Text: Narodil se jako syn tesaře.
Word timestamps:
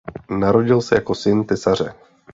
Narodil 0.29 0.81
se 0.81 0.95
jako 0.95 1.15
syn 1.15 1.43
tesaře. 1.43 1.93